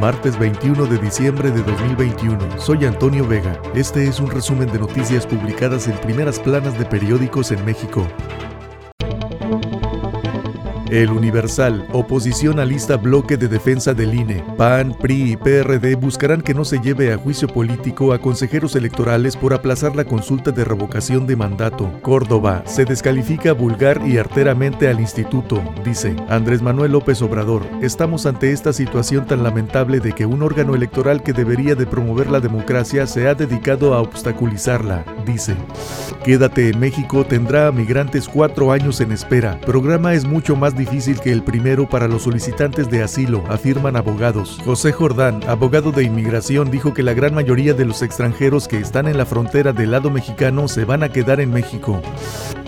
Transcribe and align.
Martes 0.00 0.38
21 0.38 0.86
de 0.86 0.96
diciembre 0.98 1.50
de 1.50 1.60
2021. 1.60 2.60
Soy 2.60 2.86
Antonio 2.86 3.26
Vega. 3.26 3.60
Este 3.74 4.06
es 4.06 4.20
un 4.20 4.30
resumen 4.30 4.70
de 4.70 4.78
noticias 4.78 5.26
publicadas 5.26 5.88
en 5.88 5.96
primeras 5.98 6.38
planas 6.38 6.78
de 6.78 6.84
periódicos 6.84 7.50
en 7.50 7.64
México. 7.64 8.06
El 10.90 11.10
Universal, 11.10 11.86
oposición 11.92 12.58
a 12.58 12.64
lista 12.64 12.96
bloque 12.96 13.36
de 13.36 13.46
defensa 13.46 13.92
del 13.92 14.14
INE. 14.14 14.42
PAN, 14.56 14.96
PRI 14.98 15.32
y 15.32 15.36
PRD 15.36 15.96
buscarán 15.96 16.40
que 16.40 16.54
no 16.54 16.64
se 16.64 16.80
lleve 16.80 17.12
a 17.12 17.18
juicio 17.18 17.46
político 17.46 18.14
a 18.14 18.20
consejeros 18.20 18.74
electorales 18.74 19.36
por 19.36 19.52
aplazar 19.52 19.94
la 19.94 20.06
consulta 20.06 20.50
de 20.50 20.64
revocación 20.64 21.26
de 21.26 21.36
mandato. 21.36 21.92
Córdoba, 22.00 22.62
se 22.64 22.86
descalifica 22.86 23.52
vulgar 23.52 24.00
y 24.06 24.16
arteramente 24.16 24.88
al 24.88 24.98
instituto, 24.98 25.62
dice 25.84 26.16
Andrés 26.30 26.62
Manuel 26.62 26.92
López 26.92 27.20
Obrador. 27.20 27.66
Estamos 27.82 28.24
ante 28.24 28.52
esta 28.52 28.72
situación 28.72 29.26
tan 29.26 29.42
lamentable 29.42 30.00
de 30.00 30.14
que 30.14 30.24
un 30.24 30.42
órgano 30.42 30.74
electoral 30.74 31.22
que 31.22 31.34
debería 31.34 31.74
de 31.74 31.86
promover 31.86 32.30
la 32.30 32.40
democracia 32.40 33.06
se 33.06 33.28
ha 33.28 33.34
dedicado 33.34 33.92
a 33.92 34.00
obstaculizarla, 34.00 35.04
dice. 35.26 35.54
Quédate 36.24 36.70
en 36.70 36.80
México 36.80 37.26
tendrá 37.26 37.68
a 37.68 37.72
migrantes 37.72 38.26
cuatro 38.26 38.72
años 38.72 39.02
en 39.02 39.12
espera. 39.12 39.60
Programa 39.60 40.14
es 40.14 40.24
mucho 40.24 40.56
más 40.56 40.77
difícil 40.78 41.20
que 41.20 41.30
el 41.30 41.42
primero 41.42 41.86
para 41.86 42.08
los 42.08 42.22
solicitantes 42.22 42.88
de 42.88 43.02
asilo, 43.02 43.44
afirman 43.48 43.96
abogados. 43.96 44.58
José 44.64 44.92
Jordán, 44.92 45.42
abogado 45.46 45.92
de 45.92 46.04
inmigración, 46.04 46.70
dijo 46.70 46.94
que 46.94 47.02
la 47.02 47.12
gran 47.12 47.34
mayoría 47.34 47.74
de 47.74 47.84
los 47.84 48.00
extranjeros 48.00 48.68
que 48.68 48.78
están 48.78 49.06
en 49.08 49.18
la 49.18 49.26
frontera 49.26 49.74
del 49.74 49.90
lado 49.90 50.10
mexicano 50.10 50.68
se 50.68 50.86
van 50.86 51.02
a 51.02 51.10
quedar 51.10 51.40
en 51.40 51.52
México. 51.52 52.00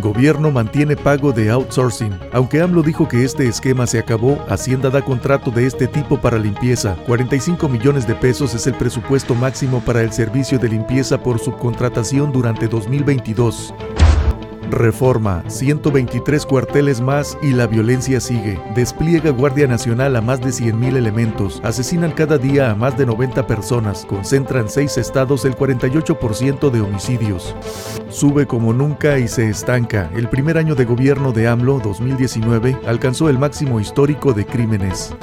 Gobierno 0.00 0.50
mantiene 0.50 0.96
pago 0.96 1.32
de 1.32 1.50
outsourcing. 1.50 2.18
Aunque 2.32 2.60
AMLO 2.60 2.82
dijo 2.82 3.08
que 3.08 3.24
este 3.24 3.48
esquema 3.48 3.86
se 3.86 3.98
acabó, 3.98 4.38
Hacienda 4.48 4.88
da 4.88 5.02
contrato 5.02 5.50
de 5.50 5.66
este 5.66 5.86
tipo 5.86 6.18
para 6.18 6.38
limpieza. 6.38 6.96
45 7.06 7.68
millones 7.68 8.06
de 8.06 8.14
pesos 8.14 8.54
es 8.54 8.66
el 8.66 8.74
presupuesto 8.74 9.34
máximo 9.34 9.80
para 9.80 10.02
el 10.02 10.12
servicio 10.12 10.58
de 10.58 10.68
limpieza 10.68 11.22
por 11.22 11.38
subcontratación 11.38 12.32
durante 12.32 12.68
2022. 12.68 13.74
Reforma, 14.70 15.44
123 15.46 16.44
cuarteles 16.44 17.00
más 17.00 17.38
y 17.40 17.52
la 17.52 17.66
violencia 17.66 18.20
sigue. 18.20 18.60
Despliega 18.74 19.30
Guardia 19.30 19.68
Nacional 19.68 20.16
a 20.16 20.20
más 20.20 20.40
de 20.40 20.48
100.000 20.48 20.96
elementos. 20.96 21.60
Asesinan 21.62 22.10
cada 22.10 22.36
día 22.36 22.70
a 22.70 22.74
más 22.74 22.98
de 22.98 23.06
90 23.06 23.46
personas. 23.46 24.04
Concentran 24.06 24.68
seis 24.68 24.98
estados 24.98 25.44
el 25.44 25.56
48% 25.56 26.70
de 26.70 26.80
homicidios. 26.80 27.54
Sube 28.08 28.46
como 28.46 28.72
nunca 28.72 29.18
y 29.18 29.28
se 29.28 29.48
estanca. 29.48 30.10
El 30.14 30.28
primer 30.28 30.58
año 30.58 30.74
de 30.74 30.84
gobierno 30.84 31.32
de 31.32 31.46
AMLO, 31.46 31.80
2019, 31.80 32.76
alcanzó 32.86 33.28
el 33.28 33.38
máximo 33.38 33.78
histórico 33.78 34.32
de 34.32 34.46
crímenes. 34.46 35.14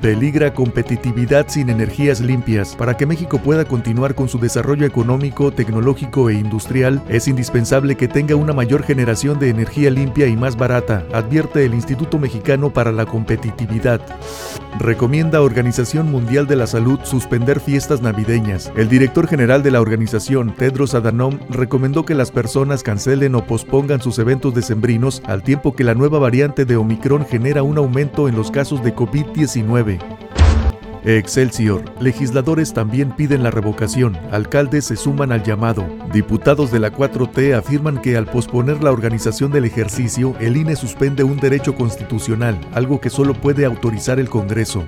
Peligra 0.00 0.54
competitividad 0.54 1.48
sin 1.48 1.68
energías 1.68 2.20
limpias. 2.20 2.76
Para 2.76 2.96
que 2.96 3.06
México 3.06 3.38
pueda 3.38 3.64
continuar 3.64 4.14
con 4.14 4.28
su 4.28 4.38
desarrollo 4.38 4.86
económico, 4.86 5.52
tecnológico 5.52 6.30
e 6.30 6.34
industrial, 6.34 7.02
es 7.08 7.28
indispensable 7.28 7.96
que 7.96 8.08
tenga 8.08 8.36
una 8.36 8.52
mayor 8.52 8.85
generación 8.86 9.38
de 9.38 9.50
energía 9.50 9.90
limpia 9.90 10.26
y 10.26 10.36
más 10.36 10.56
barata, 10.56 11.04
advierte 11.12 11.64
el 11.64 11.74
Instituto 11.74 12.18
Mexicano 12.18 12.72
para 12.72 12.92
la 12.92 13.04
Competitividad. 13.04 14.00
Recomienda 14.78 15.42
Organización 15.42 16.10
Mundial 16.10 16.46
de 16.46 16.56
la 16.56 16.66
Salud 16.66 17.00
suspender 17.02 17.60
fiestas 17.60 18.02
navideñas. 18.02 18.72
El 18.76 18.88
director 18.88 19.26
general 19.26 19.62
de 19.62 19.70
la 19.70 19.80
organización, 19.80 20.54
Tedros 20.54 20.94
Adhanom, 20.94 21.38
recomendó 21.50 22.04
que 22.04 22.14
las 22.14 22.30
personas 22.30 22.82
cancelen 22.82 23.34
o 23.34 23.46
pospongan 23.46 24.00
sus 24.00 24.18
eventos 24.18 24.54
decembrinos 24.54 25.22
al 25.26 25.42
tiempo 25.42 25.74
que 25.74 25.84
la 25.84 25.94
nueva 25.94 26.18
variante 26.18 26.64
de 26.64 26.76
Omicron 26.76 27.26
genera 27.26 27.62
un 27.62 27.78
aumento 27.78 28.28
en 28.28 28.36
los 28.36 28.50
casos 28.50 28.82
de 28.82 28.94
COVID-19. 28.94 30.25
Excelsior. 31.06 31.84
Legisladores 32.00 32.74
también 32.74 33.12
piden 33.12 33.44
la 33.44 33.52
revocación. 33.52 34.18
Alcaldes 34.32 34.86
se 34.86 34.96
suman 34.96 35.30
al 35.30 35.44
llamado. 35.44 35.86
Diputados 36.12 36.72
de 36.72 36.80
la 36.80 36.92
4T 36.92 37.54
afirman 37.56 38.02
que 38.02 38.16
al 38.16 38.26
posponer 38.26 38.82
la 38.82 38.90
organización 38.90 39.52
del 39.52 39.66
ejercicio, 39.66 40.34
el 40.40 40.56
INE 40.56 40.74
suspende 40.74 41.22
un 41.22 41.38
derecho 41.38 41.76
constitucional, 41.76 42.58
algo 42.74 43.00
que 43.00 43.10
solo 43.10 43.34
puede 43.34 43.64
autorizar 43.64 44.18
el 44.18 44.28
Congreso. 44.28 44.84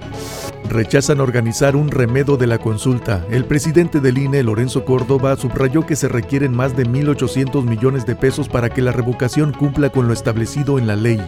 Rechazan 0.69 1.21
organizar 1.21 1.77
un 1.77 1.89
remedo 1.89 2.37
de 2.37 2.49
la 2.49 2.59
consulta. 2.59 3.25
El 3.31 3.45
presidente 3.45 4.01
del 4.01 4.19
INE, 4.19 4.43
Lorenzo 4.43 4.85
Córdoba, 4.85 5.37
subrayó 5.37 5.87
que 5.87 5.95
se 5.95 6.09
requieren 6.09 6.53
más 6.53 6.77
de 6.77 6.85
1.800 6.85 7.63
millones 7.63 8.07
de 8.07 8.17
pesos 8.17 8.49
para 8.49 8.71
que 8.71 8.83
la 8.83 8.91
revocación 8.91 9.53
cumpla 9.53 9.91
con 9.91 10.09
lo 10.09 10.13
establecido 10.13 10.81
en 10.81 10.89
la 10.89 10.97
ley. 10.97 11.23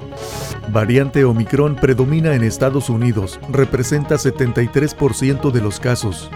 Variante 0.73 1.25
Omicron 1.25 1.77
predomina 1.77 2.35
en 2.35 2.45
Estados 2.45 2.91
Unidos, 2.91 3.41
representa 3.51 4.19
73 4.19 4.80
3% 4.81 5.51
de 5.51 5.61
los 5.61 5.79
casos. 5.79 6.31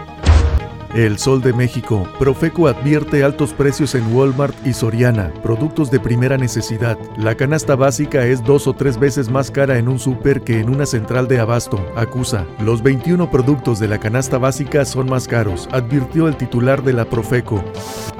El 0.93 1.17
Sol 1.17 1.41
de 1.41 1.51
México. 1.51 2.07
Profeco 2.19 2.67
advierte 2.67 3.23
altos 3.23 3.53
precios 3.53 3.95
en 3.95 4.15
Walmart 4.15 4.55
y 4.65 4.73
Soriana, 4.73 5.33
productos 5.41 5.89
de 5.89 5.99
primera 5.99 6.37
necesidad. 6.37 6.95
La 7.17 7.35
canasta 7.35 7.75
básica 7.75 8.23
es 8.25 8.43
dos 8.43 8.67
o 8.67 8.73
tres 8.73 8.99
veces 8.99 9.29
más 9.29 9.49
cara 9.49 9.79
en 9.79 9.89
un 9.89 9.97
súper 9.97 10.43
que 10.43 10.59
en 10.59 10.69
una 10.69 10.85
central 10.85 11.27
de 11.27 11.39
abasto, 11.39 11.83
acusa. 11.95 12.45
Los 12.63 12.83
21 12.83 13.31
productos 13.31 13.79
de 13.79 13.87
la 13.87 13.97
canasta 13.97 14.37
básica 14.37 14.85
son 14.85 15.09
más 15.09 15.27
caros, 15.27 15.67
advirtió 15.71 16.27
el 16.27 16.37
titular 16.37 16.83
de 16.83 16.93
la 16.93 17.05
Profeco. 17.05 17.63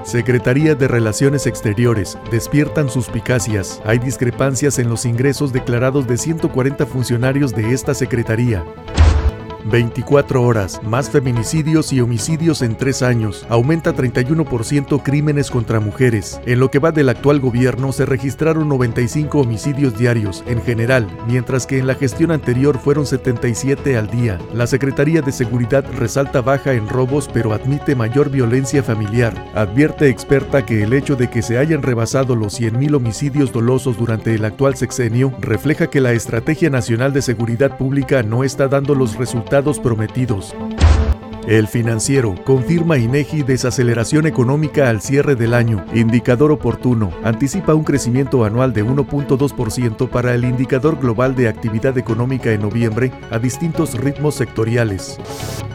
Secretaría 0.03 0.73
de 0.73 0.87
Relaciones 0.87 1.45
Exteriores. 1.45 2.17
Despiertan 2.31 2.89
suspicacias. 2.89 3.79
Hay 3.85 3.99
discrepancias 3.99 4.79
en 4.79 4.89
los 4.89 5.05
ingresos 5.05 5.53
declarados 5.53 6.07
de 6.07 6.17
140 6.17 6.85
funcionarios 6.87 7.53
de 7.53 7.73
esta 7.73 7.93
secretaría. 7.93 8.65
24 9.65 10.43
horas, 10.43 10.79
más 10.83 11.09
feminicidios 11.09 11.91
y 11.91 11.99
homicidios 11.99 12.61
en 12.61 12.75
tres 12.75 13.01
años. 13.01 13.45
Aumenta 13.49 13.95
31% 13.95 15.01
crímenes 15.01 15.49
contra 15.49 15.79
mujeres. 15.79 16.39
En 16.45 16.59
lo 16.59 16.69
que 16.69 16.79
va 16.79 16.91
del 16.91 17.09
actual 17.09 17.39
gobierno 17.39 17.91
se 17.91 18.05
registraron 18.05 18.69
95 18.69 19.39
homicidios 19.39 19.97
diarios 19.97 20.43
en 20.45 20.61
general, 20.61 21.07
mientras 21.27 21.65
que 21.65 21.79
en 21.79 21.87
la 21.87 21.95
gestión 21.95 22.31
anterior 22.31 22.77
fueron 22.77 23.07
77 23.07 23.97
al 23.97 24.09
día. 24.09 24.37
La 24.53 24.67
Secretaría 24.67 25.21
de 25.21 25.31
Seguridad 25.31 25.83
resalta 25.97 26.41
baja 26.41 26.73
en 26.73 26.87
robos 26.87 27.27
pero 27.33 27.53
admite 27.53 27.95
mayor 27.95 28.29
violencia 28.29 28.83
familiar. 28.83 29.33
Advierte 29.55 30.09
experta 30.09 30.65
que 30.65 30.83
el 30.83 30.93
hecho 30.93 31.15
de 31.15 31.29
que 31.29 31.41
se 31.41 31.57
hayan 31.57 31.81
rebasado 31.81 32.35
los 32.35 32.59
100.000 32.59 32.95
homicidios 32.95 33.51
dolosos 33.51 33.97
durante 33.97 34.35
el 34.35 34.45
actual 34.45 34.75
sexenio 34.75 35.33
refleja 35.39 35.87
que 35.87 36.01
la 36.01 36.13
Estrategia 36.13 36.69
Nacional 36.69 37.13
de 37.13 37.23
Seguridad 37.23 37.77
Pública 37.77 38.21
no 38.21 38.43
está 38.43 38.67
dando 38.67 38.93
los 38.93 39.17
resultados 39.17 39.54
prometidos. 39.79 40.53
El 41.47 41.67
financiero 41.67 42.33
confirma 42.43 42.97
INEGI 42.97 43.43
desaceleración 43.43 44.25
económica 44.25 44.89
al 44.89 44.99
cierre 44.99 45.35
del 45.35 45.53
año. 45.53 45.85
Indicador 45.93 46.51
oportuno. 46.51 47.11
Anticipa 47.23 47.75
un 47.75 47.83
crecimiento 47.83 48.45
anual 48.45 48.73
de 48.73 48.83
1.2% 48.83 50.09
para 50.09 50.33
el 50.33 50.43
indicador 50.43 50.99
global 50.99 51.35
de 51.35 51.47
actividad 51.47 51.99
económica 51.99 52.51
en 52.51 52.61
noviembre 52.61 53.11
a 53.29 53.37
distintos 53.37 53.93
ritmos 53.93 54.33
sectoriales. 54.33 55.19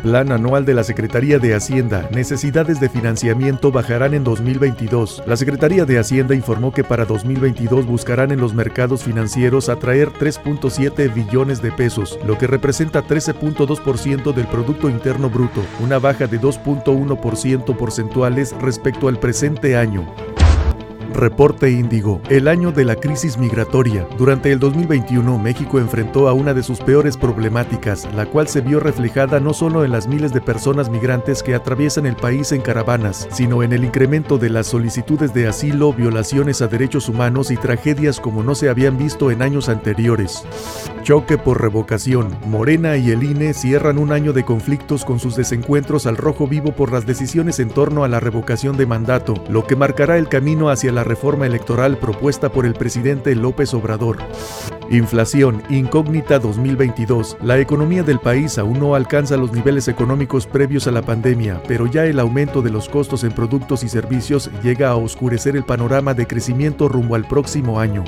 Plan 0.03 0.33
anual 0.33 0.65
de 0.65 0.75
la 0.75 0.83
Secretaría 0.83 1.39
de 1.39 1.55
Hacienda. 1.55 2.09
Necesidades 2.11 2.81
de 2.81 2.89
financiamiento 2.89 3.71
bajarán 3.71 4.15
en 4.15 4.25
2022. 4.25 5.23
La 5.27 5.37
Secretaría 5.37 5.85
de 5.85 5.99
Hacienda 5.99 6.35
informó 6.35 6.73
que 6.73 6.83
para 6.83 7.05
2022 7.05 7.87
buscarán 7.87 8.33
en 8.33 8.41
los 8.41 8.55
mercados 8.55 9.05
financieros 9.05 9.69
atraer 9.69 10.09
3.7 10.09 11.13
billones 11.15 11.61
de 11.61 11.71
pesos, 11.71 12.19
lo 12.27 12.39
que 12.39 12.47
representa 12.47 13.05
13.2% 13.05 14.33
del 14.33 14.47
Producto 14.47 14.89
Interno 14.89 15.29
Bruto, 15.29 15.60
una 15.81 15.99
baja 15.99 16.27
de 16.27 16.41
2.1% 16.41 17.77
porcentuales 17.77 18.55
respecto 18.61 19.09
al 19.09 19.19
presente 19.19 19.77
año. 19.77 20.07
Reporte 21.15 21.71
Índigo, 21.71 22.23
el 22.31 22.47
año 22.49 22.73
de 22.73 22.85
la 22.85 22.95
crisis 22.97 23.37
migratoria. 23.37 24.07
Durante 24.17 24.53
el 24.53 24.59
2021, 24.59 25.39
México 25.39 25.79
enfrentó 25.79 26.29
a 26.29 26.33
una 26.33 26.55
de 26.55 26.63
sus 26.63 26.79
peores 26.81 27.17
problemáticas, 27.17 28.09
la 28.15 28.27
cual 28.27 28.49
se 28.49 28.61
vio 28.61 28.81
reflejada 28.81 29.41
no 29.41 29.53
solo 29.53 29.85
en 29.85 29.91
las 29.91 30.07
miles 30.07 30.33
de 30.33 30.41
personas 30.41 30.89
migrantes 30.89 31.43
que 31.43 31.55
atraviesan 31.55 32.07
el 32.07 32.17
país 32.17 32.53
en 32.53 32.63
caravanas, 32.63 33.29
sino 33.33 33.63
en 33.63 33.73
el 33.73 33.85
incremento 33.85 34.39
de 34.39 34.51
las 34.51 34.69
solicitudes 34.69 35.35
de 35.35 35.49
asilo, 35.49 35.93
violaciones 35.93 36.63
a 36.63 36.69
derechos 36.69 37.09
humanos 37.09 37.51
y 37.51 37.57
tragedias 37.57 38.21
como 38.21 38.43
no 38.43 38.55
se 38.55 38.69
habían 38.69 38.97
visto 38.97 39.31
en 39.31 39.43
años 39.43 39.69
anteriores. 39.69 40.45
Choque 41.03 41.39
por 41.39 41.61
revocación. 41.63 42.37
Morena 42.47 42.97
y 42.97 43.11
el 43.11 43.23
INE 43.23 43.55
cierran 43.55 43.99
un 43.99 44.13
año 44.13 44.33
de 44.33 44.45
conflictos 44.45 45.05
con 45.05 45.19
sus 45.19 45.35
desencuentros 45.35 46.07
al 46.07 46.17
rojo 46.17 46.47
vivo 46.47 46.73
por 46.73 46.93
las 46.93 47.07
decisiones 47.07 47.59
en 47.59 47.71
torno 47.71 48.05
a 48.05 48.09
la 48.09 48.21
revocación 48.21 48.77
de 48.77 48.87
mandato, 48.87 49.35
lo 49.49 49.67
que 49.67 49.77
marcará 49.77 50.19
el 50.19 50.29
camino 50.29 50.69
hacia 50.69 50.93
la 50.93 51.03
reforma 51.03 51.47
electoral 51.47 51.97
propuesta 51.97 52.51
por 52.51 52.67
el 52.67 52.75
presidente 52.75 53.35
López 53.35 53.73
Obrador. 53.73 54.19
Inflación 54.91 55.63
incógnita 55.71 56.39
2022. 56.39 57.39
La 57.43 57.59
economía 57.59 58.03
del 58.03 58.19
país 58.19 58.59
aún 58.59 58.79
no 58.79 58.95
alcanza 58.95 59.37
los 59.37 59.53
niveles 59.53 59.89
económicos 59.89 60.47
previos 60.47 60.87
a 60.87 60.91
la 60.91 61.03
pandemia, 61.03 61.63
pero 61.67 61.87
ya 61.87 62.05
el 62.05 62.21
aumento 62.21 62.61
de 62.61 62.71
los 62.71 62.89
costos 62.89 63.25
en 63.25 63.33
productos 63.33 63.85
y 63.85 63.89
servicios 63.89 64.51
llega 64.63 64.91
a 64.91 64.97
oscurecer 64.97 65.57
el 65.57 65.65
panorama 65.65 66.13
de 66.13 66.27
crecimiento 66.27 66.89
rumbo 66.89 67.15
al 67.15 67.27
próximo 67.27 67.81
año. 67.81 68.05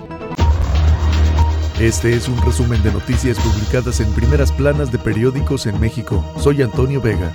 Este 1.81 2.15
es 2.15 2.29
un 2.29 2.41
resumen 2.43 2.83
de 2.83 2.93
noticias 2.93 3.39
publicadas 3.39 4.01
en 4.01 4.13
primeras 4.13 4.53
planas 4.53 4.93
de 4.93 4.99
periódicos 4.99 5.67
en 5.67 5.81
México. 5.81 6.25
Soy 6.39 6.63
Antonio 6.63 7.01
Vega. 7.01 7.33